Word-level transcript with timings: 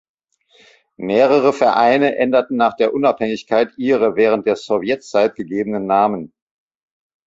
Mehrere 0.97 1.53
Vereine 1.53 2.15
änderten 2.15 2.55
nach 2.55 2.75
der 2.75 2.91
Unabhängigkeit 2.95 3.71
ihre 3.77 4.15
während 4.15 4.47
der 4.47 4.55
Sowjetzeit 4.55 5.35
gegebenen 5.35 5.85
Namen. 5.85 6.33